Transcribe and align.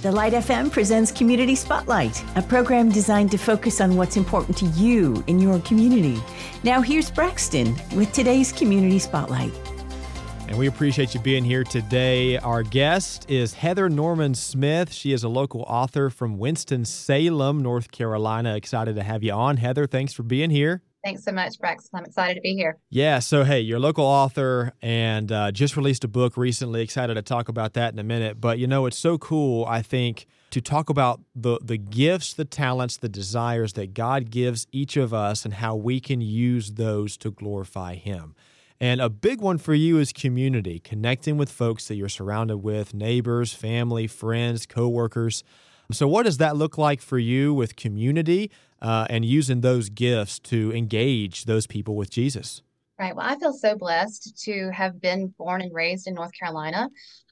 The 0.00 0.12
Light 0.12 0.32
FM 0.32 0.70
presents 0.70 1.10
Community 1.10 1.56
Spotlight, 1.56 2.22
a 2.36 2.42
program 2.42 2.88
designed 2.88 3.32
to 3.32 3.36
focus 3.36 3.80
on 3.80 3.96
what's 3.96 4.16
important 4.16 4.56
to 4.58 4.66
you 4.66 5.24
in 5.26 5.40
your 5.40 5.58
community. 5.62 6.22
Now, 6.62 6.80
here's 6.80 7.10
Braxton 7.10 7.74
with 7.96 8.12
today's 8.12 8.52
Community 8.52 9.00
Spotlight. 9.00 9.52
And 10.46 10.56
we 10.56 10.68
appreciate 10.68 11.14
you 11.14 11.20
being 11.20 11.42
here 11.42 11.64
today. 11.64 12.38
Our 12.38 12.62
guest 12.62 13.28
is 13.28 13.54
Heather 13.54 13.88
Norman 13.88 14.36
Smith. 14.36 14.92
She 14.92 15.12
is 15.12 15.24
a 15.24 15.28
local 15.28 15.62
author 15.62 16.10
from 16.10 16.38
Winston-Salem, 16.38 17.60
North 17.60 17.90
Carolina. 17.90 18.54
Excited 18.54 18.94
to 18.94 19.02
have 19.02 19.24
you 19.24 19.32
on. 19.32 19.56
Heather, 19.56 19.88
thanks 19.88 20.12
for 20.12 20.22
being 20.22 20.50
here. 20.50 20.80
Thanks 21.04 21.24
so 21.24 21.32
much, 21.32 21.58
Braxton. 21.60 21.98
I'm 21.98 22.04
excited 22.04 22.34
to 22.34 22.40
be 22.40 22.54
here. 22.54 22.78
Yeah, 22.90 23.20
so 23.20 23.44
hey, 23.44 23.60
you're 23.60 23.76
a 23.76 23.80
local 23.80 24.04
author 24.04 24.72
and 24.82 25.30
uh, 25.30 25.52
just 25.52 25.76
released 25.76 26.02
a 26.02 26.08
book 26.08 26.36
recently. 26.36 26.82
Excited 26.82 27.14
to 27.14 27.22
talk 27.22 27.48
about 27.48 27.74
that 27.74 27.92
in 27.92 27.98
a 27.98 28.04
minute. 28.04 28.40
But 28.40 28.58
you 28.58 28.66
know, 28.66 28.86
it's 28.86 28.98
so 28.98 29.16
cool, 29.16 29.64
I 29.66 29.80
think, 29.80 30.26
to 30.50 30.60
talk 30.60 30.90
about 30.90 31.20
the, 31.36 31.58
the 31.62 31.78
gifts, 31.78 32.34
the 32.34 32.44
talents, 32.44 32.96
the 32.96 33.08
desires 33.08 33.74
that 33.74 33.94
God 33.94 34.30
gives 34.30 34.66
each 34.72 34.96
of 34.96 35.14
us 35.14 35.44
and 35.44 35.54
how 35.54 35.76
we 35.76 36.00
can 36.00 36.20
use 36.20 36.72
those 36.72 37.16
to 37.18 37.30
glorify 37.30 37.94
Him. 37.94 38.34
And 38.80 39.00
a 39.00 39.08
big 39.08 39.40
one 39.40 39.58
for 39.58 39.74
you 39.74 39.98
is 39.98 40.12
community, 40.12 40.78
connecting 40.78 41.36
with 41.36 41.50
folks 41.50 41.88
that 41.88 41.96
you're 41.96 42.08
surrounded 42.08 42.58
with, 42.58 42.94
neighbors, 42.94 43.52
family, 43.52 44.06
friends, 44.06 44.66
coworkers. 44.66 45.42
So, 45.90 46.06
what 46.06 46.24
does 46.24 46.36
that 46.36 46.54
look 46.54 46.76
like 46.76 47.00
for 47.00 47.18
you 47.18 47.54
with 47.54 47.74
community 47.74 48.50
uh, 48.82 49.06
and 49.08 49.24
using 49.24 49.62
those 49.62 49.88
gifts 49.88 50.38
to 50.40 50.70
engage 50.74 51.46
those 51.46 51.66
people 51.66 51.96
with 51.96 52.10
Jesus? 52.10 52.60
Right. 52.98 53.16
Well, 53.16 53.26
I 53.26 53.38
feel 53.38 53.54
so 53.54 53.74
blessed 53.74 54.38
to 54.44 54.70
have 54.70 55.00
been 55.00 55.28
born 55.38 55.62
and 55.62 55.72
raised 55.72 56.06
in 56.06 56.14
North 56.14 56.32
Carolina. 56.38 56.90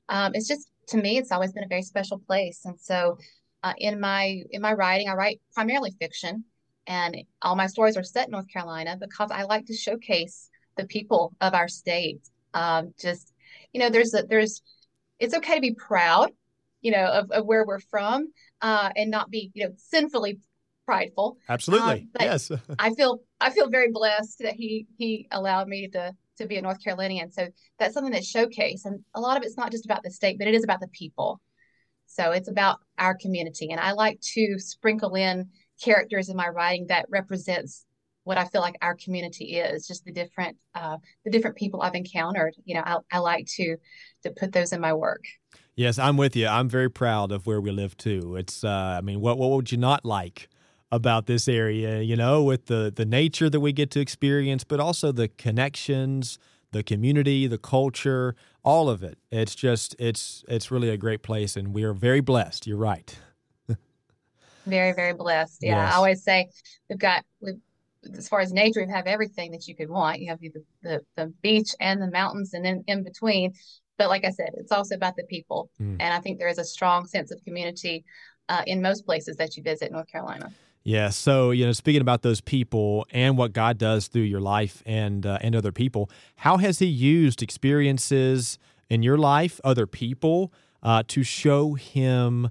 Um, 0.08 0.32
it's 0.34 0.48
just 0.48 0.70
to 0.88 0.96
me, 0.96 1.18
it's 1.18 1.32
always 1.32 1.52
been 1.52 1.64
a 1.64 1.68
very 1.68 1.82
special 1.82 2.18
place. 2.18 2.64
And 2.64 2.80
so, 2.80 3.18
uh, 3.62 3.74
in 3.76 4.00
my 4.00 4.42
in 4.50 4.62
my 4.62 4.72
writing, 4.72 5.10
I 5.10 5.14
write 5.14 5.40
primarily 5.52 5.90
fiction, 6.00 6.44
and 6.86 7.14
all 7.42 7.56
my 7.56 7.66
stories 7.66 7.98
are 7.98 8.02
set 8.02 8.28
in 8.28 8.32
North 8.32 8.48
Carolina 8.50 8.96
because 8.98 9.30
I 9.30 9.42
like 9.42 9.66
to 9.66 9.74
showcase 9.74 10.48
the 10.78 10.86
people 10.86 11.34
of 11.42 11.52
our 11.52 11.68
state. 11.68 12.20
Um, 12.54 12.94
just, 12.98 13.34
you 13.74 13.80
know, 13.80 13.90
there's 13.90 14.14
a, 14.14 14.22
there's, 14.22 14.62
it's 15.18 15.34
okay 15.34 15.56
to 15.56 15.60
be 15.60 15.74
proud, 15.74 16.30
you 16.80 16.92
know, 16.92 17.04
of, 17.04 17.30
of 17.32 17.44
where 17.44 17.66
we're 17.66 17.80
from 17.80 18.28
uh, 18.62 18.90
and 18.96 19.10
not 19.10 19.30
be, 19.30 19.50
you 19.54 19.64
know, 19.64 19.74
sinfully 19.76 20.38
prideful. 20.86 21.38
Absolutely. 21.48 22.08
Um, 22.18 22.26
yes. 22.26 22.50
I 22.78 22.94
feel, 22.94 23.20
I 23.40 23.50
feel 23.50 23.68
very 23.68 23.90
blessed 23.90 24.38
that 24.40 24.54
he, 24.54 24.86
he 24.96 25.28
allowed 25.30 25.68
me 25.68 25.88
to, 25.88 26.12
to 26.38 26.46
be 26.46 26.56
a 26.56 26.62
North 26.62 26.82
Carolinian. 26.82 27.32
So 27.32 27.48
that's 27.78 27.94
something 27.94 28.12
that's 28.12 28.32
showcased. 28.32 28.84
And 28.84 29.00
a 29.14 29.20
lot 29.20 29.36
of 29.36 29.42
it's 29.42 29.56
not 29.56 29.72
just 29.72 29.84
about 29.84 30.02
the 30.02 30.10
state, 30.10 30.38
but 30.38 30.48
it 30.48 30.54
is 30.54 30.64
about 30.64 30.80
the 30.80 30.88
people. 30.88 31.40
So 32.06 32.30
it's 32.30 32.48
about 32.48 32.78
our 32.98 33.16
community. 33.16 33.70
And 33.70 33.80
I 33.80 33.92
like 33.92 34.20
to 34.34 34.58
sprinkle 34.58 35.14
in 35.14 35.48
characters 35.82 36.28
in 36.28 36.36
my 36.36 36.48
writing 36.48 36.86
that 36.88 37.06
represents 37.10 37.84
what 38.24 38.38
I 38.38 38.44
feel 38.44 38.60
like 38.60 38.76
our 38.82 38.96
community 38.96 39.56
is, 39.56 39.86
just 39.86 40.04
the 40.04 40.12
different 40.12 40.56
uh, 40.74 40.96
the 41.24 41.30
different 41.30 41.56
people 41.56 41.80
I've 41.80 41.94
encountered. 41.94 42.54
You 42.64 42.74
know, 42.74 42.82
I, 42.84 42.96
I 43.12 43.18
like 43.18 43.46
to 43.56 43.76
to 44.24 44.30
put 44.30 44.52
those 44.52 44.72
in 44.72 44.80
my 44.80 44.94
work. 44.94 45.22
Yes, 45.76 45.98
I'm 45.98 46.16
with 46.16 46.34
you. 46.34 46.46
I'm 46.46 46.70
very 46.70 46.90
proud 46.90 47.30
of 47.30 47.46
where 47.46 47.60
we 47.60 47.70
live 47.70 47.98
too. 47.98 48.34
It's 48.36 48.64
uh, 48.64 48.96
I 48.98 49.02
mean, 49.02 49.20
what 49.20 49.36
what 49.36 49.50
would 49.50 49.70
you 49.70 49.76
not 49.76 50.06
like 50.06 50.48
about 50.90 51.26
this 51.26 51.46
area? 51.48 52.00
You 52.00 52.16
know, 52.16 52.42
with 52.42 52.66
the 52.66 52.90
the 52.94 53.04
nature 53.04 53.50
that 53.50 53.60
we 53.60 53.72
get 53.72 53.90
to 53.90 54.00
experience, 54.00 54.64
but 54.64 54.80
also 54.80 55.12
the 55.12 55.28
connections, 55.28 56.38
the 56.72 56.82
community, 56.82 57.46
the 57.46 57.58
culture, 57.58 58.34
all 58.64 58.88
of 58.88 59.02
it. 59.02 59.18
It's 59.30 59.54
just 59.54 59.94
it's 59.98 60.44
it's 60.48 60.70
really 60.70 60.88
a 60.88 60.96
great 60.96 61.22
place, 61.22 61.56
and 61.56 61.74
we 61.74 61.84
are 61.84 61.92
very 61.92 62.20
blessed. 62.20 62.66
You're 62.66 62.78
right. 62.78 63.14
very 64.66 64.94
very 64.94 65.12
blessed. 65.12 65.58
Yeah, 65.60 65.84
yes. 65.84 65.92
I 65.92 65.96
always 65.96 66.24
say 66.24 66.48
we've 66.88 66.98
got 66.98 67.22
we've 67.42 67.60
as 68.16 68.28
far 68.28 68.40
as 68.40 68.52
nature, 68.52 68.80
you 68.80 68.88
have 68.88 69.06
everything 69.06 69.50
that 69.50 69.66
you 69.66 69.74
could 69.74 69.90
want. 69.90 70.20
You 70.20 70.30
have 70.30 70.40
the, 70.40 70.64
the, 70.82 71.00
the 71.16 71.32
beach 71.42 71.74
and 71.80 72.00
the 72.00 72.10
mountains 72.10 72.54
and 72.54 72.64
then 72.64 72.84
in 72.86 73.02
between. 73.02 73.52
But 73.98 74.08
like 74.08 74.24
I 74.24 74.30
said, 74.30 74.50
it's 74.56 74.72
also 74.72 74.94
about 74.94 75.16
the 75.16 75.24
people. 75.24 75.70
Mm. 75.80 75.96
And 76.00 76.14
I 76.14 76.20
think 76.20 76.38
there 76.38 76.48
is 76.48 76.58
a 76.58 76.64
strong 76.64 77.06
sense 77.06 77.30
of 77.30 77.42
community 77.44 78.04
uh, 78.48 78.62
in 78.66 78.82
most 78.82 79.04
places 79.04 79.36
that 79.36 79.56
you 79.56 79.62
visit 79.62 79.92
North 79.92 80.06
Carolina. 80.08 80.52
Yeah. 80.84 81.08
So, 81.08 81.50
you 81.50 81.66
know, 81.66 81.72
speaking 81.72 82.00
about 82.00 82.22
those 82.22 82.40
people 82.40 83.06
and 83.10 83.36
what 83.36 83.52
God 83.52 83.76
does 83.76 84.06
through 84.06 84.22
your 84.22 84.40
life 84.40 84.84
and 84.86 85.26
uh, 85.26 85.38
and 85.40 85.56
other 85.56 85.72
people, 85.72 86.08
how 86.36 86.58
has 86.58 86.78
He 86.78 86.86
used 86.86 87.42
experiences 87.42 88.56
in 88.88 89.02
your 89.02 89.18
life, 89.18 89.60
other 89.64 89.88
people, 89.88 90.52
uh, 90.84 91.02
to 91.08 91.24
show 91.24 91.74
Him 91.74 92.50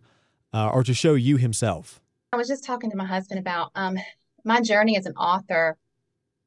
uh, 0.54 0.70
or 0.74 0.84
to 0.84 0.94
show 0.94 1.14
you 1.14 1.38
Himself? 1.38 2.02
I 2.34 2.38
was 2.38 2.50
just 2.50 2.66
talking 2.66 2.92
to 2.92 2.98
my 2.98 3.06
husband 3.06 3.40
about 3.40 3.72
um, 3.74 3.98
my 4.44 4.60
journey 4.60 4.98
as 4.98 5.06
an 5.06 5.14
author 5.14 5.78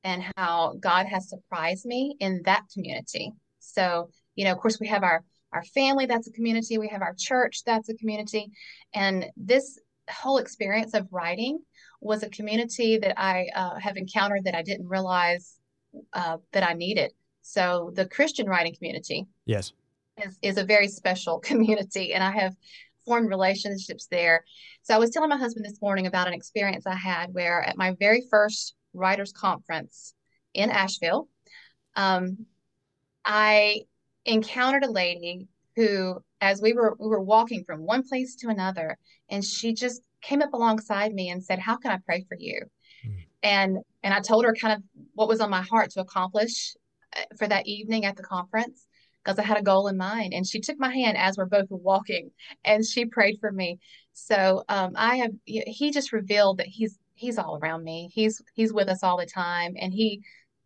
and 0.04 0.22
how 0.36 0.74
God 0.78 1.06
has 1.06 1.30
surprised 1.30 1.86
me 1.86 2.16
in 2.20 2.42
that 2.44 2.64
community. 2.70 3.32
So, 3.60 4.10
you 4.38 4.44
know, 4.44 4.52
of 4.52 4.58
course, 4.58 4.78
we 4.78 4.86
have 4.86 5.02
our 5.02 5.24
our 5.52 5.64
family 5.64 6.06
that's 6.06 6.28
a 6.28 6.32
community, 6.32 6.78
we 6.78 6.88
have 6.88 7.02
our 7.02 7.14
church 7.18 7.64
that's 7.66 7.88
a 7.88 7.94
community, 7.94 8.52
and 8.94 9.26
this 9.36 9.80
whole 10.08 10.38
experience 10.38 10.94
of 10.94 11.08
writing 11.10 11.58
was 12.00 12.22
a 12.22 12.30
community 12.30 12.98
that 12.98 13.20
I 13.20 13.48
uh, 13.54 13.80
have 13.80 13.96
encountered 13.96 14.44
that 14.44 14.54
I 14.54 14.62
didn't 14.62 14.86
realize 14.86 15.58
uh, 16.12 16.36
that 16.52 16.62
I 16.62 16.74
needed. 16.74 17.12
So, 17.42 17.90
the 17.94 18.06
Christian 18.06 18.46
writing 18.46 18.76
community, 18.76 19.26
yes, 19.44 19.72
is 20.24 20.38
is 20.40 20.56
a 20.56 20.64
very 20.64 20.86
special 20.86 21.40
community, 21.50 22.14
and 22.14 22.22
I 22.22 22.30
have 22.30 22.54
formed 23.04 23.28
relationships 23.28 24.06
there. 24.08 24.44
So 24.82 24.94
I 24.94 24.98
was 24.98 25.10
telling 25.10 25.30
my 25.30 25.36
husband 25.36 25.64
this 25.64 25.82
morning 25.82 26.06
about 26.06 26.28
an 26.28 26.34
experience 26.34 26.86
I 26.86 26.94
had 26.94 27.34
where 27.34 27.62
at 27.62 27.76
my 27.76 27.96
very 27.98 28.22
first 28.30 28.74
writers 28.92 29.32
conference 29.32 30.14
in 30.54 30.70
Asheville, 30.70 31.26
um, 31.96 32.46
I 33.24 33.86
encountered 34.32 34.84
a 34.84 34.90
lady 34.90 35.48
who, 35.76 36.20
as 36.40 36.60
we 36.60 36.72
were 36.72 36.96
we 36.98 37.08
were 37.08 37.22
walking 37.22 37.64
from 37.64 37.84
one 37.84 38.06
place 38.06 38.34
to 38.36 38.48
another, 38.48 38.96
and 39.28 39.44
she 39.44 39.72
just 39.72 40.02
came 40.22 40.42
up 40.42 40.52
alongside 40.52 41.12
me 41.12 41.30
and 41.30 41.42
said, 41.42 41.58
"How 41.58 41.76
can 41.76 41.90
I 41.90 41.98
pray 42.04 42.24
for 42.28 42.36
you?" 42.38 42.62
Mm. 43.06 43.26
And 43.42 43.78
and 44.02 44.14
I 44.14 44.20
told 44.20 44.44
her 44.44 44.54
kind 44.54 44.74
of 44.74 44.82
what 45.14 45.28
was 45.28 45.40
on 45.40 45.50
my 45.50 45.62
heart 45.62 45.90
to 45.92 46.00
accomplish 46.00 46.74
uh, 47.16 47.22
for 47.36 47.46
that 47.48 47.66
evening 47.66 48.04
at 48.04 48.16
the 48.16 48.22
conference 48.22 48.86
because 49.28 49.38
I 49.38 49.42
had 49.42 49.58
a 49.58 49.62
goal 49.62 49.88
in 49.88 49.96
mind. 49.96 50.32
And 50.32 50.46
she 50.46 50.60
took 50.60 50.78
my 50.78 50.92
hand 50.92 51.18
as 51.18 51.36
we're 51.36 51.46
both 51.46 51.66
walking 51.68 52.30
and 52.64 52.84
she 52.84 53.04
prayed 53.04 53.38
for 53.40 53.52
me. 53.52 53.78
So 54.14 54.64
um, 54.68 54.92
I 54.96 55.16
have, 55.16 55.32
he 55.44 55.90
just 55.90 56.12
revealed 56.12 56.58
that 56.58 56.66
he's, 56.66 56.98
he's 57.14 57.36
all 57.36 57.58
around 57.58 57.84
me. 57.84 58.10
He's, 58.12 58.40
he's 58.54 58.72
with 58.72 58.88
us 58.88 59.02
all 59.02 59.18
the 59.18 59.26
time 59.26 59.74
and 59.78 59.92
he 59.92 60.22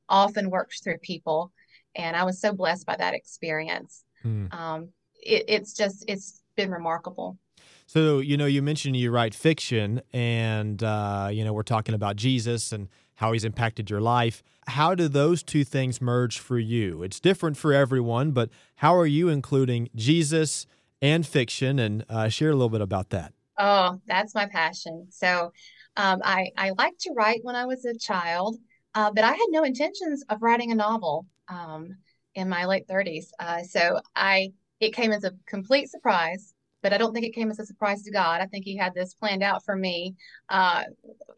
often 0.08 0.48
works 0.48 0.80
through 0.80 0.98
people. 0.98 1.52
And 1.94 2.16
I 2.16 2.24
was 2.24 2.40
so 2.40 2.52
blessed 2.52 2.86
by 2.86 2.96
that 2.96 3.14
experience. 3.14 4.04
Hmm. 4.22 4.46
Um, 4.50 4.88
it, 5.20 5.44
it's 5.48 5.74
just, 5.74 6.04
it's 6.08 6.42
been 6.56 6.70
remarkable. 6.70 7.38
So, 7.86 8.20
you 8.20 8.36
know, 8.36 8.46
you 8.46 8.62
mentioned 8.62 8.96
you 8.96 9.10
write 9.10 9.34
fiction 9.34 10.00
and, 10.12 10.82
uh, 10.82 11.28
you 11.30 11.44
know, 11.44 11.52
we're 11.52 11.62
talking 11.62 11.94
about 11.94 12.16
Jesus 12.16 12.72
and 12.72 12.88
how 13.16 13.32
he's 13.32 13.44
impacted 13.44 13.90
your 13.90 14.00
life. 14.00 14.42
How 14.66 14.94
do 14.94 15.08
those 15.08 15.42
two 15.42 15.64
things 15.64 16.00
merge 16.00 16.38
for 16.38 16.58
you? 16.58 17.02
It's 17.02 17.20
different 17.20 17.56
for 17.56 17.72
everyone, 17.72 18.30
but 18.30 18.48
how 18.76 18.96
are 18.96 19.06
you 19.06 19.28
including 19.28 19.90
Jesus 19.94 20.66
and 21.02 21.26
fiction? 21.26 21.78
And 21.78 22.04
uh, 22.08 22.28
share 22.28 22.50
a 22.50 22.54
little 22.54 22.70
bit 22.70 22.80
about 22.80 23.10
that. 23.10 23.34
Oh, 23.58 24.00
that's 24.06 24.34
my 24.34 24.46
passion. 24.46 25.08
So 25.10 25.52
um, 25.96 26.20
I, 26.24 26.48
I 26.56 26.70
liked 26.78 27.00
to 27.02 27.12
write 27.12 27.40
when 27.42 27.54
I 27.54 27.66
was 27.66 27.84
a 27.84 27.96
child, 27.98 28.56
uh, 28.94 29.10
but 29.12 29.24
I 29.24 29.32
had 29.32 29.46
no 29.50 29.64
intentions 29.64 30.24
of 30.30 30.40
writing 30.40 30.72
a 30.72 30.74
novel 30.74 31.26
um, 31.52 31.96
in 32.34 32.48
my 32.48 32.64
late 32.64 32.86
30s. 32.88 33.26
Uh, 33.38 33.62
so 33.62 34.00
I 34.16 34.52
it 34.80 34.94
came 34.94 35.12
as 35.12 35.24
a 35.24 35.32
complete 35.46 35.90
surprise 35.90 36.54
but 36.82 36.92
I 36.92 36.98
don't 36.98 37.14
think 37.14 37.24
it 37.24 37.34
came 37.34 37.50
as 37.50 37.60
a 37.60 37.66
surprise 37.66 38.02
to 38.02 38.10
God. 38.10 38.40
I 38.40 38.46
think 38.46 38.64
He 38.64 38.76
had 38.76 38.92
this 38.92 39.14
planned 39.14 39.42
out 39.42 39.64
for 39.64 39.76
me 39.76 40.16
uh, 40.48 40.82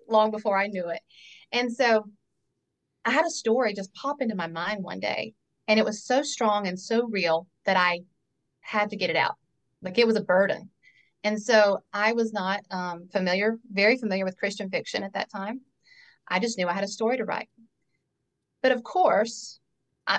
long 0.09 0.31
before 0.31 0.59
I 0.59 0.67
knew 0.67 0.89
it. 0.89 1.01
And 1.53 1.73
so 1.73 2.07
I 3.05 3.11
had 3.11 3.27
a 3.27 3.31
story 3.31 3.75
just 3.75 3.95
pop 3.95 4.21
into 4.21 4.35
my 4.35 4.47
mind 4.47 4.83
one 4.83 5.01
day, 5.01 5.35
and 5.69 5.79
it 5.79 5.85
was 5.85 6.05
so 6.05 6.23
strong 6.23 6.67
and 6.67 6.81
so 6.81 7.07
real 7.07 7.47
that 7.67 7.77
I 7.77 8.01
had 8.61 8.91
to 8.91 8.97
get 8.97 9.11
it 9.11 9.17
out. 9.17 9.35
Like 9.83 9.99
it 9.99 10.07
was 10.07 10.17
a 10.17 10.23
burden. 10.23 10.71
And 11.23 11.41
so 11.41 11.83
I 11.93 12.13
was 12.13 12.33
not 12.33 12.61
um, 12.71 13.09
familiar, 13.13 13.59
very 13.71 13.97
familiar 13.97 14.25
with 14.25 14.39
Christian 14.39 14.71
fiction 14.71 15.03
at 15.03 15.15
that 15.15 15.31
time. 15.31 15.61
I 16.29 16.39
just 16.39 16.59
knew 16.59 16.67
I 16.67 16.73
had 16.73 16.85
a 16.85 16.89
story 16.89 17.19
to 17.19 17.25
write. 17.25 17.49
But 18.63 18.73
of 18.73 18.83
course, 18.83 19.59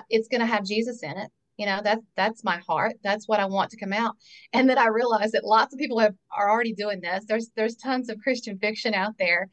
It's 0.10 0.28
going 0.28 0.42
to 0.42 0.48
have 0.48 0.66
Jesus 0.66 1.04
in 1.04 1.18
it 1.18 1.32
you 1.58 1.66
know 1.66 1.80
that's 1.82 2.06
that's 2.18 2.44
my 2.44 2.58
heart 2.68 2.96
that's 3.02 3.30
what 3.30 3.40
i 3.40 3.46
want 3.46 3.70
to 3.70 3.78
come 3.78 3.94
out 3.94 4.18
and 4.52 4.70
then 4.70 4.78
i 4.78 4.88
realized 4.88 5.34
that 5.34 5.46
lots 5.46 5.74
of 5.74 5.80
people 5.80 6.00
have 6.00 6.14
are 6.36 6.52
already 6.52 6.74
doing 6.74 7.00
this 7.00 7.24
there's 7.30 7.50
there's 7.56 7.78
tons 7.78 8.10
of 8.10 8.20
christian 8.20 8.58
fiction 8.58 8.94
out 8.94 9.14
there 9.18 9.50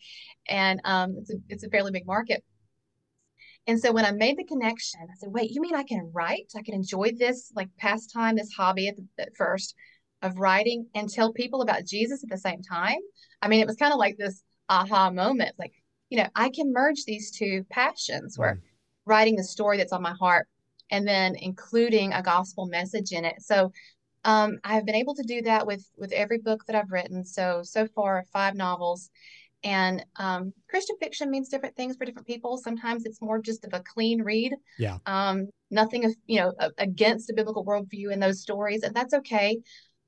and 0.49 0.81
um, 0.85 1.15
it's 1.17 1.31
a, 1.31 1.37
it's 1.49 1.63
a 1.63 1.69
fairly 1.69 1.93
big 1.93 2.05
market 2.05 2.43
and 3.69 3.79
so 3.79 3.93
when 3.93 4.05
i 4.05 4.11
made 4.11 4.37
the 4.37 4.45
connection 4.45 4.99
i 5.03 5.15
said 5.17 5.29
wait 5.33 5.53
you 5.53 5.61
mean 5.61 5.77
i 5.77 5.85
can 5.85 6.11
write 6.13 6.51
i 6.57 6.63
can 6.63 6.75
enjoy 6.75 7.13
this 7.17 7.53
like 7.55 7.69
pastime 7.79 8.35
this 8.35 8.53
hobby 8.57 8.89
at, 8.89 8.97
the, 8.97 9.07
at 9.23 9.37
first 9.37 9.77
of 10.23 10.39
writing 10.39 10.87
and 10.95 11.11
tell 11.11 11.33
people 11.33 11.63
about 11.63 11.85
Jesus 11.85 12.23
at 12.23 12.31
the 12.31 12.39
same 12.39 12.63
time. 12.63 12.99
I 13.43 13.49
mean, 13.49 13.61
it 13.61 13.67
was 13.67 13.77
kind 13.77 13.93
of 13.93 13.99
like 13.99 14.17
this 14.17 14.43
aha 14.69 15.11
moment. 15.11 15.57
Like, 15.59 15.73
you 16.11 16.19
know, 16.19 16.29
I 16.35 16.51
can 16.51 16.73
merge 16.73 17.05
these 17.05 17.37
two 17.37 17.67
passions 17.71 18.39
where. 18.39 18.61
Writing 19.05 19.37
the 19.37 19.45
story 19.45 19.77
that's 19.77 19.93
on 19.93 20.03
my 20.03 20.15
heart 20.15 20.47
and 20.91 21.07
then 21.07 21.35
including 21.37 22.13
a 22.13 22.23
gospel 22.23 22.67
message 22.67 23.13
in 23.13 23.25
it. 23.25 23.41
So 23.41 23.73
um, 24.25 24.59
I've 24.63 24.87
been 24.87 24.95
able 24.95 25.15
to 25.17 25.23
do 25.23 25.43
that 25.43 25.67
with 25.67 25.85
with 25.97 26.13
every 26.13 26.39
book 26.39 26.65
that 26.67 26.77
I've 26.77 26.93
written. 26.93 27.25
So 27.25 27.63
so 27.65 27.87
far, 27.87 28.25
five 28.33 28.55
novels. 28.55 29.11
And 29.65 30.05
um, 30.17 30.53
Christian 30.69 30.97
fiction 31.01 31.31
means 31.31 31.49
different 31.49 31.77
things 31.77 31.97
for 31.97 32.05
different 32.05 32.27
people. 32.27 32.57
Sometimes 32.57 33.05
it's 33.05 33.23
more 33.23 33.41
just 33.41 33.65
of 33.65 33.73
a 33.73 33.81
clean 33.81 34.23
read. 34.23 34.53
Yeah. 34.79 34.99
Um, 35.07 35.49
nothing 35.71 36.05
of 36.05 36.15
you 36.27 36.41
know 36.41 36.53
against 36.79 37.31
a 37.31 37.35
biblical 37.35 37.65
worldview 37.65 38.13
in 38.13 38.21
those 38.21 38.41
stories, 38.41 38.83
and 38.83 38.95
that's 38.95 39.15
okay. 39.15 39.59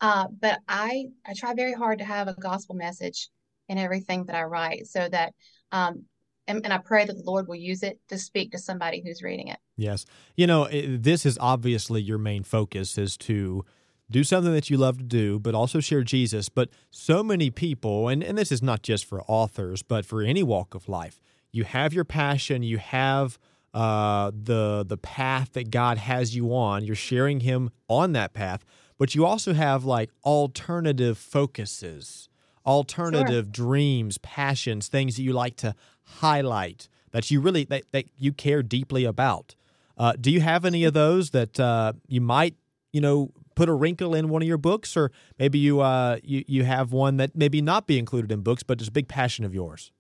Uh, 0.01 0.27
but 0.41 0.61
I 0.69 1.07
I 1.27 1.35
try 1.35 1.55
very 1.55 1.73
hard 1.73 1.99
to 1.99 2.05
have 2.05 2.29
a 2.29 2.35
gospel 2.35 2.75
message 2.75 3.31
in 3.69 3.79
everything 3.79 4.27
that 4.27 4.37
I 4.37 4.43
write, 4.43 4.87
so 4.87 5.09
that 5.09 5.33
um, 5.73 6.05
and, 6.47 6.65
and, 6.65 6.73
I 6.73 6.79
pray 6.79 7.05
that 7.05 7.17
the 7.17 7.23
Lord 7.23 7.49
will 7.49 7.55
use 7.57 7.83
it 7.83 8.01
to 8.09 8.19
speak 8.19 8.53
to 8.53 8.59
somebody 8.59 9.03
who's 9.05 9.23
reading 9.23 9.49
it. 9.49 9.59
Yes, 9.77 10.05
you 10.37 10.47
know 10.47 10.69
this 10.69 11.25
is 11.25 11.39
obviously 11.41 12.03
your 12.03 12.19
main 12.19 12.43
focus 12.43 12.99
is 12.99 13.17
to 13.19 13.65
do 14.11 14.23
something 14.23 14.53
that 14.53 14.71
you 14.71 14.77
love 14.77 14.99
to 14.99 15.05
do, 15.05 15.39
but 15.39 15.55
also 15.55 15.81
share 15.81 16.03
Jesus. 16.03 16.49
But 16.49 16.69
so 16.91 17.23
many 17.23 17.51
people, 17.51 18.09
and, 18.09 18.23
and 18.23 18.37
this 18.37 18.53
is 18.53 18.63
not 18.63 18.83
just 18.83 19.05
for 19.05 19.23
authors, 19.23 19.83
but 19.83 20.05
for 20.05 20.23
any 20.23 20.43
walk 20.43 20.75
of 20.75 20.89
life, 20.89 21.21
you 21.53 21.65
have 21.65 21.93
your 21.95 22.05
passion, 22.05 22.63
you 22.63 22.79
have 22.79 23.39
uh, 23.73 24.31
the 24.31 24.85
the 24.87 24.97
path 24.97 25.53
that 25.55 25.71
God 25.71 25.99
has 25.99 26.35
you 26.35 26.55
on. 26.55 26.85
You're 26.85 26.95
sharing 26.95 27.41
Him 27.41 27.71
on 27.89 28.13
that 28.13 28.33
path, 28.33 28.65
but 28.99 29.15
you 29.15 29.27
also 29.27 29.53
have 29.53 29.85
like 29.85 30.11
alternative 30.25 31.19
focuses, 31.19 32.29
alternative 32.67 33.47
sure. 33.47 33.67
dreams, 33.67 34.19
passions, 34.19 34.89
things 34.89 35.17
that 35.17 35.23
you 35.23 35.33
like 35.33 35.57
to 35.57 35.75
highlight 36.05 36.89
that 37.15 37.31
you 37.31 37.41
really 37.41 37.65
that, 37.65 37.85
that 37.93 38.07
you 38.19 38.33
care 38.33 38.63
deeply 38.63 39.05
about. 39.05 39.55
Uh, 39.97 40.15
do 40.21 40.31
you 40.31 40.41
have 40.41 40.65
any 40.65 40.85
of 40.85 40.93
those 40.93 41.31
that 41.31 41.59
uh, 41.61 41.93
you 42.09 42.21
might 42.21 42.57
you 42.93 43.01
know 43.01 43.31
put 43.55 43.69
a 43.69 43.73
wrinkle 43.73 44.15
in 44.15 44.29
one 44.29 44.43
of 44.43 44.49
your 44.49 44.59
books, 44.59 44.97
or 44.97 45.13
maybe 45.39 45.59
you 45.59 45.81
uh, 45.81 46.19
you 46.23 46.45
you 46.47 46.65
have 46.65 46.93
one 46.93 47.17
that 47.19 47.37
maybe 47.37 47.63
not 47.63 47.87
be 47.87 47.99
included 47.99 48.33
in 48.33 48.41
books, 48.41 48.63
but 48.63 48.81
is 48.81 48.89
a 48.89 48.93
big 48.93 49.09
passion 49.09 49.45
of 49.45 49.55
yours. 49.55 49.93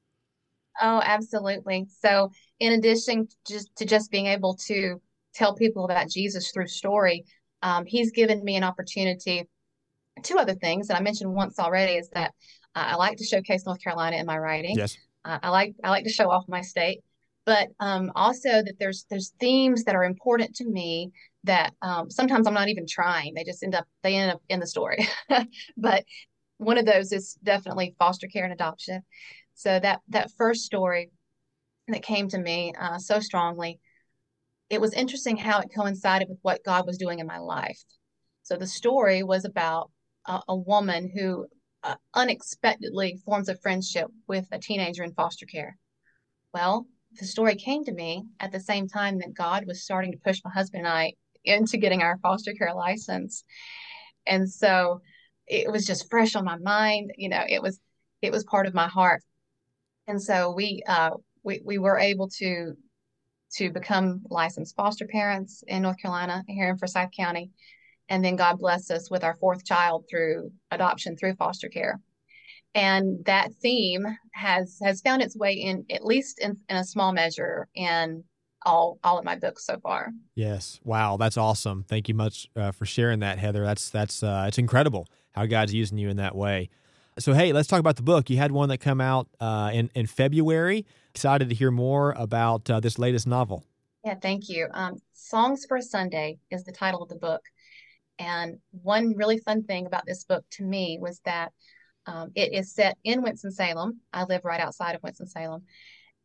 Oh, 0.83 1.01
absolutely. 1.05 1.87
So, 2.01 2.33
in 2.59 2.73
addition 2.73 3.29
just 3.47 3.75
to 3.77 3.85
just 3.85 4.11
being 4.11 4.27
able 4.27 4.57
to 4.67 5.01
tell 5.35 5.55
people 5.55 5.85
about 5.85 6.11
Jesus 6.11 6.51
through 6.51 6.67
story, 6.67 7.25
um, 7.63 7.85
he's 7.87 8.11
given 8.11 8.43
me 8.43 8.57
an 8.57 8.65
opportunity. 8.65 9.49
Two 10.23 10.39
other 10.39 10.55
things 10.55 10.89
that 10.89 10.97
I 10.97 11.03
mentioned 11.03 11.33
once 11.35 11.59
already 11.59 11.95
is 11.95 12.09
that 12.11 12.33
uh, 12.75 12.87
I 12.93 12.95
like 12.97 13.19
to 13.19 13.25
showcase 13.25 13.67
North 13.67 13.83
Carolina 13.83 14.17
in 14.17 14.27
my 14.27 14.39
writing. 14.39 14.77
Yes. 14.77 14.97
Uh, 15.25 15.39
I 15.43 15.51
like 15.51 15.75
I 15.83 15.91
like 15.91 16.05
to 16.05 16.11
show 16.11 16.31
off 16.31 16.45
my 16.49 16.61
state, 16.61 17.01
but 17.47 17.69
um, 17.81 18.13
also 18.15 18.49
that 18.49 18.75
there's 18.79 19.07
there's 19.11 19.33
themes 19.41 19.85
that 19.85 19.95
are 19.95 20.05
important 20.05 20.55
to 20.57 20.65
me 20.65 21.13
that 21.45 21.73
um, 21.83 22.11
sometimes 22.11 22.47
I'm 22.47 22.55
not 22.55 22.69
even 22.69 22.87
trying. 22.89 23.35
They 23.35 23.45
just 23.45 23.63
end 23.63 23.75
up 23.75 23.87
they 24.03 24.17
end 24.17 24.33
up 24.33 24.43
in 24.49 24.61
the 24.61 24.67
story. 24.67 25.07
but 25.77 26.05
one 26.59 26.79
of 26.79 26.87
those 26.87 27.13
is 27.13 27.35
definitely 27.43 27.95
foster 27.99 28.27
care 28.27 28.45
and 28.45 28.53
adoption. 28.53 29.03
So 29.55 29.79
that 29.79 30.01
that 30.09 30.31
first 30.37 30.63
story 30.63 31.11
that 31.89 32.03
came 32.03 32.29
to 32.29 32.39
me 32.39 32.73
uh, 32.81 32.99
so 32.99 33.21
strongly, 33.21 33.79
it 34.71 34.81
was 34.81 34.93
interesting 34.93 35.37
how 35.37 35.61
it 35.61 35.71
coincided 35.75 36.29
with 36.29 36.39
what 36.43 36.65
God 36.65 36.87
was 36.87 36.99
doing 36.99 37.19
in 37.19 37.27
my 37.27 37.39
life. 37.39 37.79
So 38.43 38.57
the 38.57 38.67
story 38.67 39.23
was 39.23 39.45
about 39.45 39.91
a, 40.27 40.41
a 40.49 40.57
woman 40.57 41.11
who 41.15 41.47
uh, 41.83 41.97
unexpectedly 42.15 43.21
forms 43.25 43.49
a 43.49 43.57
friendship 43.57 44.09
with 44.27 44.47
a 44.53 44.59
teenager 44.59 45.03
in 45.03 45.13
foster 45.13 45.47
care. 45.47 45.77
Well, 46.53 46.87
the 47.19 47.27
story 47.27 47.57
came 47.57 47.85
to 47.85 47.93
me 47.93 48.25
at 48.41 48.53
the 48.53 48.61
same 48.61 48.89
time 48.89 49.19
that 49.19 49.35
God 49.35 49.67
was 49.67 49.85
starting 49.85 50.13
to 50.13 50.19
push 50.19 50.41
my 50.45 50.51
husband 50.51 50.87
and 50.87 50.93
I 50.93 51.13
into 51.45 51.77
getting 51.77 52.03
our 52.03 52.19
foster 52.19 52.53
care 52.55 52.75
license. 52.75 53.45
And 54.27 54.51
so 54.51 55.03
it 55.47 55.71
was 55.71 55.87
just 55.87 56.09
fresh 56.11 56.35
on 56.35 56.45
my 56.45 56.57
mind. 56.57 57.13
You 57.17 57.29
know, 57.29 57.43
it 57.47 57.63
was 57.63 57.79
it 58.23 58.33
was 58.33 58.45
part 58.45 58.67
of 58.67 58.75
my 58.75 58.89
heart. 58.89 59.23
And 60.07 60.21
so 60.21 60.53
we 60.53 60.83
uh 60.89 61.11
we, 61.43 61.61
we 61.65 61.79
were 61.79 61.99
able 61.99 62.29
to 62.39 62.75
to 63.57 63.71
become 63.71 64.23
licensed 64.31 64.75
foster 64.75 65.07
parents 65.07 65.63
in 65.67 65.83
North 65.83 65.99
Carolina 65.99 66.43
here 66.49 66.69
in 66.69 66.79
Forsyth 66.79 67.11
County. 67.17 67.51
And 68.15 68.25
then 68.25 68.37
God 68.37 68.61
blessed 68.61 68.93
us 68.93 69.11
with 69.11 69.25
our 69.25 69.37
fourth 69.41 69.65
child 69.65 70.05
through 70.09 70.53
adoption 70.71 71.17
through 71.17 71.35
foster 71.35 71.69
care. 71.69 71.99
And 72.73 73.25
that 73.25 73.53
theme 73.61 74.07
has 74.35 74.79
has 74.85 75.01
found 75.01 75.21
its 75.21 75.37
way 75.37 75.55
in 75.55 75.85
at 75.91 76.05
least 76.05 76.39
in, 76.39 76.57
in 76.69 76.77
a 76.77 76.85
small 76.85 77.13
measure 77.13 77.67
in 77.75 78.23
all 78.65 79.01
all 79.03 79.19
of 79.19 79.25
my 79.25 79.35
books 79.35 79.67
so 79.67 79.81
far. 79.81 80.13
Yes, 80.37 80.79
wow, 80.85 81.17
that's 81.17 81.37
awesome. 81.37 81.85
Thank 81.89 82.09
you 82.09 82.15
much 82.15 82.49
uh, 82.55 82.71
for 82.71 82.87
sharing 82.87 83.19
that, 83.19 83.41
Heather. 83.41 83.65
That's 83.65 83.91
that's 83.91 84.23
uh, 84.23 84.45
it's 84.47 84.59
incredible 84.59 85.09
how 85.33 85.47
God's 85.47 85.75
using 85.75 85.99
you 85.99 86.09
in 86.09 86.19
that 86.19 86.37
way. 86.37 86.71
So 87.19 87.33
hey, 87.33 87.53
let's 87.53 87.67
talk 87.67 87.81
about 87.81 87.97
the 87.97 88.05
book. 88.05 88.31
You 88.31 88.37
had 88.37 88.53
one 88.53 88.69
that 88.69 88.79
come 88.79 89.01
out 89.01 89.27
uh, 89.41 89.73
in 89.75 89.91
in 89.97 90.07
February. 90.07 90.87
Excited 91.11 91.49
to 91.49 91.55
hear 91.57 91.73
more 91.73 92.13
about 92.13 92.71
uh, 92.71 92.79
this 92.79 92.97
latest 92.97 93.27
novel. 93.27 93.65
Yeah, 94.05 94.15
thank 94.21 94.49
you. 94.49 94.69
Um, 94.73 95.01
Songs 95.15 95.65
for 95.67 95.79
a 95.79 95.83
Sunday 95.83 96.39
is 96.51 96.65
the 96.65 96.73
title 96.73 97.03
of 97.03 97.09
the 97.09 97.17
book, 97.17 97.41
and 98.19 98.59
one 98.71 99.15
really 99.17 99.39
fun 99.39 99.65
thing 99.65 99.87
about 99.87 100.07
this 100.07 100.25
book 100.25 100.45
to 100.53 100.65
me 100.65 100.99
was 101.01 101.21
that 101.25 101.53
um, 102.07 102.31
it 102.35 102.53
is 102.53 102.75
set 102.75 102.99
in 103.05 103.23
Winston 103.23 103.51
Salem. 103.51 104.01
I 104.13 104.25
live 104.25 104.45
right 104.45 104.61
outside 104.61 104.95
of 104.95 105.03
Winston 105.03 105.27
Salem, 105.27 105.63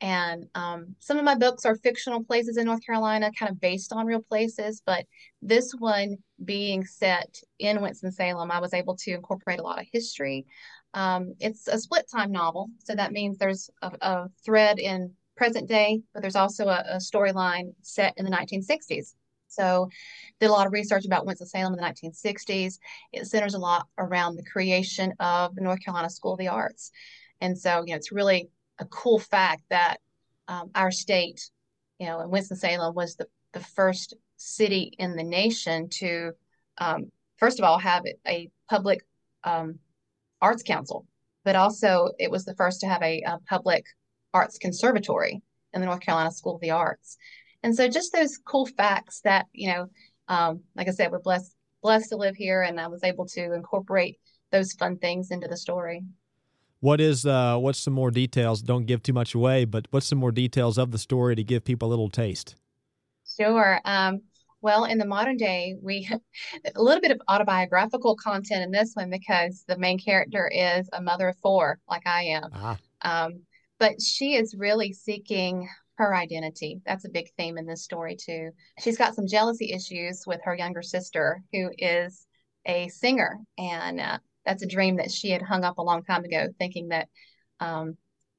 and 0.02 0.48
um, 0.56 0.96
some 1.00 1.18
of 1.18 1.26
my 1.26 1.36
books 1.36 1.66
are 1.66 1.76
fictional 1.76 2.24
places 2.24 2.58
in 2.58 2.66
North 2.66 2.86
Carolina, 2.86 3.32
kind 3.38 3.52
of 3.52 3.60
based 3.60 3.92
on 3.92 4.06
real 4.06 4.22
places. 4.22 4.82
But 4.86 5.06
this 5.42 5.74
one 5.78 6.18
being 6.44 6.86
set 6.86 7.42
in 7.60 7.82
Winston-Salem, 7.82 8.50
I 8.50 8.60
was 8.60 8.74
able 8.74 8.96
to 8.98 9.12
incorporate 9.12 9.60
a 9.60 9.64
lot 9.64 9.80
of 9.80 9.88
history. 9.92 10.46
Um, 10.94 11.34
it's 11.40 11.68
a 11.68 11.78
split 11.78 12.06
time 12.10 12.32
novel. 12.32 12.70
So 12.80 12.96
that 12.96 13.12
means 13.12 13.38
there's 13.38 13.70
a, 13.82 13.92
a 14.02 14.30
thread 14.46 14.80
in 14.80 15.12
present 15.36 15.68
day, 15.68 16.02
but 16.14 16.22
there's 16.22 16.36
also 16.36 16.68
a, 16.68 16.84
a 16.92 16.98
storyline 16.98 17.74
set 17.82 18.14
in 18.18 18.26
the 18.26 18.32
1960s. 18.32 19.14
So, 19.50 19.90
did 20.40 20.50
a 20.50 20.52
lot 20.52 20.68
of 20.68 20.74
research 20.74 21.06
about 21.06 21.26
Winston-Salem 21.26 21.74
in 21.74 21.80
the 21.80 21.86
1960s. 21.86 22.80
It 23.12 23.26
centers 23.26 23.56
a 23.56 23.60
lot 23.60 23.88
around 23.98 24.36
the 24.36 24.44
creation 24.44 25.14
of 25.20 25.56
the 25.56 25.62
North 25.62 25.84
Carolina 25.84 26.10
School 26.10 26.34
of 26.34 26.40
the 26.40 26.48
Arts. 26.48 26.92
And 27.42 27.58
so, 27.58 27.84
you 27.86 27.94
know, 27.94 27.98
it's 27.98 28.12
really 28.12 28.50
a 28.80 28.86
cool 28.86 29.20
fact 29.20 29.64
that 29.70 29.98
um, 30.48 30.72
our 30.76 30.92
state, 30.92 31.50
you 32.00 32.08
know, 32.08 32.20
and 32.20 32.32
Winston-Salem 32.32 32.96
was 32.96 33.16
the, 33.16 33.28
the 33.54 33.60
first 33.60 34.16
city 34.38 34.94
in 34.98 35.16
the 35.16 35.24
nation 35.24 35.90
to, 35.90 36.32
um, 36.78 37.12
first 37.38 37.60
of 37.60 37.66
all, 37.66 37.78
have 37.78 38.04
a 38.28 38.50
public 38.70 39.02
um, 39.44 39.80
arts 40.42 40.64
council, 40.64 41.06
but 41.44 41.56
also 41.56 42.10
it 42.20 42.32
was 42.32 42.46
the 42.46 42.56
first 42.56 42.82
to 42.82 42.88
have 42.88 43.02
a, 43.02 43.22
a, 43.22 43.40
public 43.48 43.86
arts 44.34 44.58
conservatory 44.58 45.42
in 45.74 45.82
the 45.82 45.86
North 45.86 46.02
Carolina 46.02 46.32
School 46.32 46.56
of 46.56 46.62
the 46.62 46.72
Arts. 46.72 47.18
And 47.64 47.76
so 47.76 47.88
just 47.88 48.14
those 48.14 48.38
cool 48.38 48.66
facts 48.66 49.22
that, 49.22 49.48
you 49.54 49.70
know, 49.70 49.88
um, 50.28 50.62
like 50.76 50.88
I 50.88 50.92
said, 50.92 51.12
we're 51.12 51.20
blessed 51.20 51.56
blessed 51.82 52.10
to 52.10 52.18
live 52.18 52.36
here 52.36 52.62
and 52.62 52.80
I 52.80 52.88
was 52.88 53.04
able 53.04 53.26
to 53.28 53.54
incorporate 53.54 54.18
those 54.52 54.74
fun 54.74 54.98
things 54.98 55.32
into 55.32 55.48
the 55.48 55.58
story. 55.58 56.04
What 56.82 57.02
is 57.02 57.26
uh, 57.26 57.58
what's 57.58 57.80
some 57.80 57.94
more 57.94 58.12
details? 58.12 58.62
Don't 58.62 58.86
give 58.86 59.04
too 59.04 59.14
much 59.14 59.36
away, 59.36 59.66
but 59.66 59.88
what's 59.92 60.08
some 60.08 60.18
more 60.18 60.32
details 60.32 60.78
of 60.78 60.92
the 60.92 60.98
story 60.98 61.36
to 61.36 61.44
give 61.44 61.66
people 61.66 61.90
a 61.90 61.92
little 61.92 62.10
taste? 62.10 62.56
Sure. 63.38 63.80
Um, 63.84 64.22
well, 64.62 64.86
in 64.86 64.98
the 64.98 65.06
modern 65.06 65.38
day, 65.38 65.76
we 65.82 66.10
a 66.76 66.82
little 66.82 67.02
bit 67.02 67.12
of 67.12 67.22
autobiographical 67.28 68.16
content 68.16 68.64
in 68.64 68.72
this 68.72 68.94
one 68.94 69.10
because 69.10 69.64
the 69.68 69.78
main 69.78 70.00
character 70.00 70.50
is 70.54 70.90
a 70.94 71.02
mother 71.02 71.30
of 71.30 71.38
four, 71.38 71.80
like 71.90 72.06
I 72.08 72.24
am. 72.24 72.50
Uh-huh. 72.54 72.76
Um, 73.02 73.42
but 73.78 74.02
she 74.02 74.36
is 74.36 74.56
really 74.58 74.92
seeking 74.94 75.70
her 76.00 76.16
identity. 76.16 76.82
That's 76.86 77.06
a 77.06 77.10
big 77.10 77.30
theme 77.38 77.58
in 77.58 77.68
this 77.68 77.84
story 77.84 78.16
too. 78.16 78.52
She's 78.80 78.98
got 78.98 79.16
some 79.16 79.28
jealousy 79.28 79.72
issues 79.74 80.24
with 80.26 80.40
her 80.46 80.56
younger 80.56 80.82
sister, 80.82 81.44
who 81.54 81.70
is 81.78 82.26
a 82.66 82.88
singer, 82.88 83.40
and 83.58 84.00
uh, 84.00 84.18
that's 84.46 84.64
a 84.64 84.68
dream 84.68 84.98
that 84.98 85.12
she 85.12 85.30
had 85.30 85.42
hung 85.42 85.64
up 85.64 85.78
a 85.78 85.84
long 85.84 86.04
time 86.04 86.24
ago, 86.24 86.48
thinking 86.58 86.88
that 86.90 87.10
um, 87.60 87.98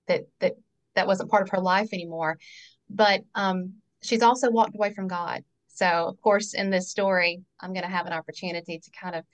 that 0.08 0.22
that 0.40 0.54
that 0.94 1.06
wasn't 1.06 1.30
part 1.30 1.42
of 1.42 1.50
her 1.50 1.60
life 1.60 1.90
anymore. 1.92 2.38
But 2.88 3.22
um, 3.34 3.74
she's 4.02 4.22
also 4.22 4.50
walked 4.50 4.74
away 4.74 4.92
from 4.94 5.06
God. 5.06 5.44
So, 5.68 5.86
of 5.86 6.20
course, 6.20 6.54
in 6.54 6.70
this 6.70 6.90
story, 6.90 7.42
I'm 7.60 7.72
going 7.72 7.84
to 7.84 7.90
have 7.90 8.06
an 8.06 8.12
opportunity 8.12 8.78
to 8.78 8.90
kind 8.90 9.16
of 9.16 9.24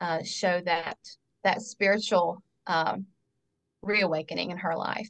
uh, 0.00 0.22
show 0.24 0.60
that 0.64 0.98
that 1.44 1.62
spiritual 1.62 2.42
um, 2.66 3.06
reawakening 3.82 4.50
in 4.50 4.58
her 4.58 4.76
life. 4.76 5.08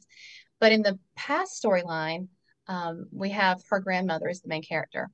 But 0.59 0.71
in 0.71 0.83
the 0.83 0.99
past 1.15 1.61
storyline, 1.61 2.27
um, 2.67 3.05
we 3.11 3.29
have 3.31 3.61
her 3.69 3.79
grandmother 3.79 4.29
is 4.29 4.41
the 4.41 4.49
main 4.49 4.63
character. 4.63 5.09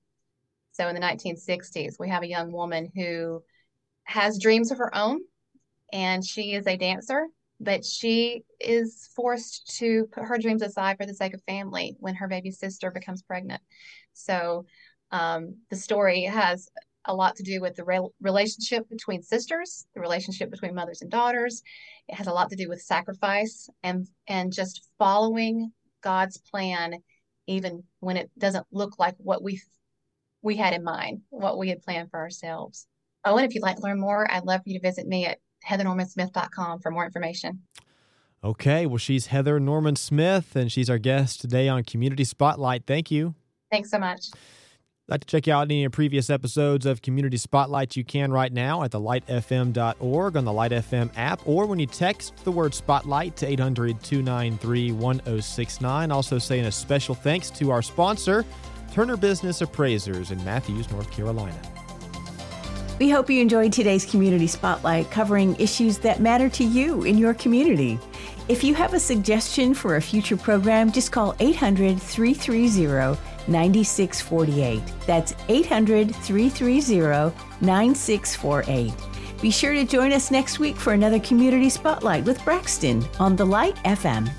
So 0.72 0.88
in 0.88 0.96
the 0.96 1.02
1960s, 1.02 1.96
we 2.00 2.10
have 2.10 2.24
a 2.24 2.28
young 2.28 2.52
woman 2.52 2.90
who 2.96 3.42
has 4.04 4.40
dreams 4.40 4.72
of 4.72 4.78
her 4.78 4.96
own, 4.96 5.20
and 5.92 6.24
she 6.26 6.54
is 6.54 6.68
a 6.68 6.78
dancer, 6.78 7.26
but 7.60 7.84
she 7.84 8.44
is 8.60 9.10
forced 9.16 9.78
to 9.80 10.08
put 10.12 10.26
her 10.26 10.38
dreams 10.38 10.62
aside 10.62 10.98
for 10.98 11.06
the 11.06 11.14
sake 11.14 11.34
of 11.34 11.42
family 11.44 11.96
when 12.00 12.16
her 12.16 12.28
baby 12.28 12.52
sister 12.52 12.92
becomes 12.92 13.24
pregnant. 13.24 13.62
So 14.14 14.66
um, 15.12 15.56
the 15.70 15.76
story 15.76 16.24
has 16.24 16.70
a 17.06 17.16
lot 17.16 17.36
to 17.38 17.44
do 17.44 17.62
with 17.62 17.76
the 17.76 17.84
re- 17.84 18.10
relationship 18.22 18.88
between 18.90 19.24
sisters, 19.24 19.88
the 19.96 20.02
relationship 20.02 20.52
between 20.52 20.76
mothers 20.76 21.02
and 21.02 21.10
daughters. 21.10 21.64
It 22.08 22.16
has 22.16 22.28
a 22.28 22.34
lot 22.34 22.50
to 22.50 22.56
do 22.56 22.70
with 22.70 22.82
sacrifice 22.82 23.70
and 23.82 24.06
and 24.28 24.54
just 24.54 24.88
following 25.00 25.72
God's 26.02 26.38
plan, 26.38 26.96
even 27.48 27.84
when 28.00 28.18
it 28.18 28.30
doesn't 28.38 28.66
look 28.72 29.00
like 29.00 29.16
what 29.18 29.42
we 29.42 29.62
we 30.44 30.56
had 30.56 30.74
in 30.74 30.84
mind, 30.84 31.22
what 31.30 31.58
we 31.58 31.70
had 31.70 31.82
planned 31.82 32.12
for 32.12 32.20
ourselves. 32.20 32.86
Oh, 33.26 33.38
and 33.38 33.46
if 33.46 33.56
you'd 33.56 33.64
like 33.64 33.78
to 33.78 33.82
learn 33.82 34.00
more, 34.00 34.32
I'd 34.32 34.46
love 34.46 34.62
for 34.64 34.70
you 34.70 34.80
to 34.80 34.88
visit 34.88 35.08
me 35.08 35.26
at 35.26 35.40
heathernormansmith.com 35.68 36.80
for 36.80 36.92
more 36.92 37.06
information. 37.06 37.64
Okay, 38.44 38.86
well, 38.86 39.00
she's 39.00 39.28
Heather 39.28 39.60
Norman 39.60 39.96
Smith, 39.96 40.56
and 40.56 40.72
she's 40.72 40.90
our 40.90 41.00
guest 41.00 41.42
today 41.42 41.68
on 41.68 41.84
Community 41.84 42.24
Spotlight. 42.24 42.84
Thank 42.86 43.10
you. 43.10 43.34
Thanks 43.72 43.90
so 43.90 43.98
much 43.98 44.28
like 45.08 45.22
to 45.22 45.28
check 45.28 45.48
out 45.48 45.64
any 45.64 45.86
of 45.86 45.92
previous 45.94 46.30
episodes 46.30 46.86
of 46.86 47.02
Community 47.02 47.38
Spotlight, 47.38 47.96
you 47.96 48.04
can 48.04 48.32
right 48.32 48.52
now 48.52 48.84
at 48.84 48.92
thelightfm.org 48.92 50.36
on 50.36 50.46
the 50.46 50.52
Light 50.52 50.72
FM 50.72 51.10
app, 51.16 51.40
or 51.46 51.66
when 51.66 51.80
you 51.80 51.86
text 51.86 52.36
the 52.44 52.52
word 52.52 52.74
Spotlight 52.74 53.38
to 53.38 53.48
800 53.48 54.04
293 54.04 54.92
1069. 54.92 56.12
Also, 56.12 56.38
saying 56.38 56.66
a 56.66 56.72
special 56.72 57.16
thanks 57.16 57.50
to 57.52 57.72
our 57.72 57.82
sponsor, 57.82 58.44
Turner 58.92 59.16
Business 59.16 59.62
Appraisers 59.62 60.32
in 60.32 60.44
Matthews, 60.44 60.92
North 60.92 61.10
Carolina. 61.12 61.60
We 63.00 63.10
hope 63.10 63.30
you 63.30 63.42
enjoyed 63.42 63.72
today's 63.72 64.06
Community 64.06 64.48
Spotlight 64.48 65.10
covering 65.12 65.56
issues 65.58 66.00
that 66.00 66.20
matter 66.20 66.50
to 66.50 66.64
you 66.64 67.04
in 67.04 67.18
your 67.18 67.34
community. 67.36 68.00
If 68.50 68.64
you 68.64 68.74
have 68.74 68.94
a 68.94 69.00
suggestion 69.00 69.74
for 69.74 69.98
a 69.98 70.02
future 70.02 70.36
program, 70.36 70.92
just 70.92 71.12
call 71.12 71.36
800 71.40 72.02
330 72.02 73.37
9648. 73.48 74.82
That's 75.06 75.34
800 75.50 76.16
330 76.16 77.36
9648. 77.62 78.94
Be 79.42 79.52
sure 79.52 79.74
to 79.74 79.86
join 79.86 80.12
us 80.14 80.32
next 80.32 80.60
week 80.60 80.76
for 80.76 80.94
another 80.94 81.20
Community 81.20 81.70
Spotlight 81.70 82.26
with 82.26 82.44
Braxton 82.44 83.06
on 83.20 83.36
The 83.36 83.46
Light 83.46 83.76
FM. 83.78 84.30